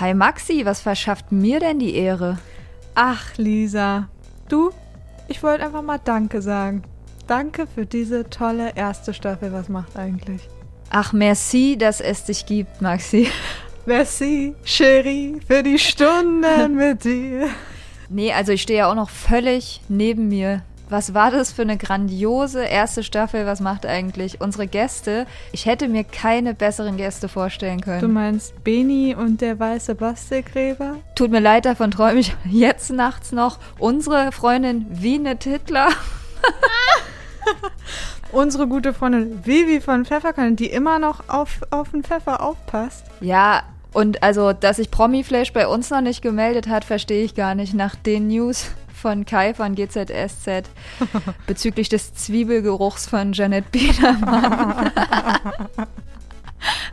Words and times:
Hi 0.00 0.14
Maxi, 0.14 0.64
was 0.64 0.80
verschafft 0.80 1.32
mir 1.32 1.58
denn 1.58 1.80
die 1.80 1.96
Ehre? 1.96 2.38
Ach, 2.94 3.36
Lisa, 3.36 4.08
du, 4.48 4.70
ich 5.26 5.42
wollte 5.42 5.64
einfach 5.64 5.82
mal 5.82 5.98
Danke 5.98 6.40
sagen. 6.40 6.84
Danke 7.26 7.66
für 7.66 7.84
diese 7.84 8.30
tolle 8.30 8.76
erste 8.76 9.12
Staffel. 9.12 9.52
Was 9.52 9.68
macht 9.68 9.96
eigentlich? 9.96 10.48
Ach, 10.90 11.12
merci, 11.12 11.76
dass 11.76 12.00
es 12.00 12.22
dich 12.22 12.46
gibt, 12.46 12.80
Maxi. 12.80 13.26
Merci, 13.86 14.54
Cherie, 14.62 15.40
für 15.44 15.64
die 15.64 15.80
Stunden 15.80 16.76
mit 16.76 17.02
dir. 17.02 17.48
Nee, 18.08 18.32
also 18.32 18.52
ich 18.52 18.62
stehe 18.62 18.78
ja 18.78 18.90
auch 18.92 18.94
noch 18.94 19.10
völlig 19.10 19.80
neben 19.88 20.28
mir. 20.28 20.62
Was 20.90 21.12
war 21.12 21.30
das 21.30 21.52
für 21.52 21.62
eine 21.62 21.76
grandiose 21.76 22.64
erste 22.64 23.02
Staffel? 23.02 23.44
Was 23.44 23.60
macht 23.60 23.84
eigentlich 23.84 24.40
unsere 24.40 24.66
Gäste? 24.66 25.26
Ich 25.52 25.66
hätte 25.66 25.86
mir 25.86 26.02
keine 26.02 26.54
besseren 26.54 26.96
Gäste 26.96 27.28
vorstellen 27.28 27.82
können. 27.82 28.00
Du 28.00 28.08
meinst 28.08 28.64
Beni 28.64 29.14
und 29.14 29.42
der 29.42 29.60
weiße 29.60 29.94
Bastelgräber? 29.94 30.96
Tut 31.14 31.30
mir 31.30 31.40
leid, 31.40 31.66
davon 31.66 31.90
träume 31.90 32.20
ich 32.20 32.34
jetzt 32.44 32.90
nachts 32.90 33.32
noch. 33.32 33.58
Unsere 33.78 34.32
Freundin 34.32 34.86
Wiene 34.88 35.38
Tittler. 35.38 35.88
Unsere 38.32 38.66
gute 38.66 38.94
Freundin 38.94 39.44
Vivi 39.44 39.82
von 39.82 40.06
Pfefferkanne, 40.06 40.52
die 40.52 40.66
immer 40.66 40.98
noch 40.98 41.28
auf, 41.28 41.60
auf 41.70 41.90
den 41.90 42.02
Pfeffer 42.02 42.42
aufpasst. 42.42 43.04
Ja, 43.20 43.62
und 43.92 44.22
also, 44.22 44.52
dass 44.52 44.76
sich 44.76 44.90
Promiflash 44.90 45.52
bei 45.52 45.66
uns 45.66 45.90
noch 45.90 46.00
nicht 46.00 46.22
gemeldet 46.22 46.68
hat, 46.68 46.84
verstehe 46.84 47.24
ich 47.24 47.34
gar 47.34 47.54
nicht. 47.54 47.74
Nach 47.74 47.94
den 47.94 48.28
News 48.28 48.70
von 48.98 49.24
Kai 49.24 49.54
von 49.54 49.74
GZSZ 49.74 50.68
bezüglich 51.46 51.88
des 51.88 52.14
Zwiebelgeruchs 52.14 53.06
von 53.06 53.32
Janet 53.32 53.70
Biedermann. 53.70 54.90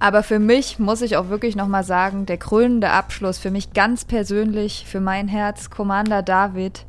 Aber 0.00 0.22
für 0.22 0.38
mich 0.38 0.78
muss 0.78 1.02
ich 1.02 1.16
auch 1.16 1.28
wirklich 1.28 1.56
nochmal 1.56 1.84
sagen, 1.84 2.24
der 2.24 2.38
krönende 2.38 2.90
Abschluss, 2.90 3.38
für 3.38 3.50
mich 3.50 3.74
ganz 3.74 4.06
persönlich, 4.06 4.86
für 4.88 5.00
mein 5.00 5.28
Herz, 5.28 5.68
Commander 5.68 6.22
David. 6.22 6.86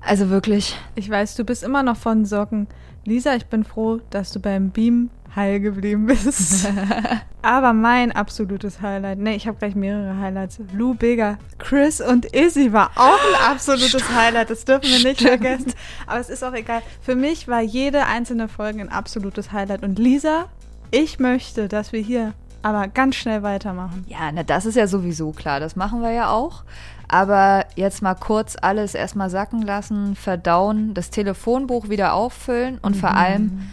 Also 0.00 0.28
wirklich. 0.28 0.76
Ich 0.96 1.08
weiß, 1.08 1.36
du 1.36 1.44
bist 1.44 1.62
immer 1.62 1.84
noch 1.84 1.96
von 1.96 2.24
Socken. 2.24 2.66
Lisa, 3.04 3.34
ich 3.36 3.46
bin 3.46 3.62
froh, 3.62 4.00
dass 4.10 4.32
du 4.32 4.40
beim 4.40 4.70
Beam 4.70 5.10
heil 5.34 5.60
geblieben 5.60 6.06
bist. 6.06 6.68
Aber 7.42 7.72
mein 7.72 8.12
absolutes 8.12 8.80
Highlight, 8.80 9.18
nee, 9.18 9.34
ich 9.34 9.46
habe 9.46 9.58
gleich 9.58 9.74
mehrere 9.74 10.16
Highlights. 10.18 10.60
Lou 10.72 10.94
Bega, 10.94 11.38
Chris 11.58 12.00
und 12.00 12.26
Izzy 12.26 12.72
war 12.72 12.90
auch 12.94 13.18
ein 13.18 13.50
absolutes 13.50 13.88
Stimmt. 13.88 14.14
Highlight. 14.14 14.50
Das 14.50 14.64
dürfen 14.64 14.84
wir 14.84 15.02
nicht 15.02 15.20
Stimmt. 15.20 15.42
vergessen. 15.42 15.72
Aber 16.06 16.20
es 16.20 16.28
ist 16.28 16.44
auch 16.44 16.54
egal. 16.54 16.82
Für 17.00 17.16
mich 17.16 17.48
war 17.48 17.60
jede 17.60 18.06
einzelne 18.06 18.48
Folge 18.48 18.80
ein 18.80 18.90
absolutes 18.90 19.52
Highlight. 19.52 19.82
Und 19.82 19.98
Lisa, 19.98 20.46
ich 20.90 21.18
möchte, 21.18 21.68
dass 21.68 21.92
wir 21.92 22.00
hier 22.00 22.34
aber 22.62 22.86
ganz 22.86 23.16
schnell 23.16 23.42
weitermachen. 23.42 24.04
Ja, 24.08 24.30
na, 24.32 24.44
das 24.44 24.66
ist 24.66 24.76
ja 24.76 24.86
sowieso 24.86 25.32
klar. 25.32 25.58
Das 25.58 25.74
machen 25.74 26.02
wir 26.02 26.12
ja 26.12 26.30
auch. 26.30 26.62
Aber 27.08 27.66
jetzt 27.74 28.02
mal 28.02 28.14
kurz 28.14 28.56
alles 28.60 28.94
erstmal 28.94 29.28
sacken 29.28 29.62
lassen, 29.62 30.16
verdauen, 30.16 30.94
das 30.94 31.10
Telefonbuch 31.10 31.88
wieder 31.88 32.14
auffüllen 32.14 32.78
und 32.80 32.96
mhm. 32.96 33.00
vor 33.00 33.14
allem 33.14 33.70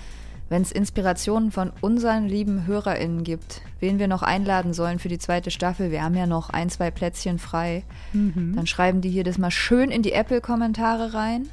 wenn 0.50 0.62
es 0.62 0.72
Inspirationen 0.72 1.52
von 1.52 1.72
unseren 1.82 2.28
lieben 2.28 2.66
HörerInnen 2.66 3.24
gibt, 3.24 3.62
wen 3.80 4.00
wir 4.00 4.08
noch 4.08 4.24
einladen 4.24 4.74
sollen 4.74 5.00
für 5.00 5.08
die 5.08 5.20
zweite 5.20 5.52
Staffel, 5.52 5.92
wir 5.92 6.04
haben 6.04 6.16
ja 6.16 6.26
noch 6.26 6.50
ein, 6.50 6.70
zwei 6.70 6.92
Plätzchen 6.92 7.40
frei, 7.40 7.84
mhm. 8.14 8.54
dann 8.56 8.68
schreiben 8.68 9.02
die 9.02 9.10
hier 9.10 9.24
das 9.24 9.38
mal 9.38 9.52
schön 9.52 9.92
in 9.92 10.02
die 10.02 10.14
Apple-Kommentare 10.14 11.14
rein. 11.14 11.48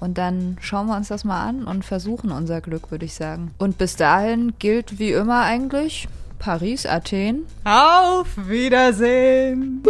Und 0.00 0.16
dann 0.16 0.56
schauen 0.60 0.86
wir 0.86 0.96
uns 0.96 1.08
das 1.08 1.24
mal 1.24 1.46
an 1.46 1.64
und 1.64 1.84
versuchen 1.84 2.32
unser 2.32 2.62
Glück, 2.62 2.90
würde 2.90 3.04
ich 3.04 3.14
sagen. 3.14 3.50
Und 3.58 3.76
bis 3.76 3.96
dahin 3.96 4.54
gilt 4.58 4.98
wie 4.98 5.12
immer 5.12 5.42
eigentlich 5.42 6.08
Paris, 6.38 6.86
Athen. 6.86 7.44
Auf 7.64 8.48
Wiedersehen! 8.48 9.82